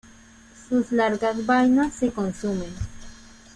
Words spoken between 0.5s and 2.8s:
Sus largas vainas se consumen.